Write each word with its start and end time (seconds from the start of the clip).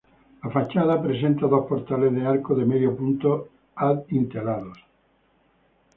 La 0.43 0.49
fachada 0.53 0.95
presenta 0.99 1.45
dos 1.45 1.67
portales 1.67 2.11
de 2.11 2.25
arco 2.25 2.55
de 2.55 2.65
medio 2.65 2.95
punto 2.97 3.49
adintelados. 3.75 4.79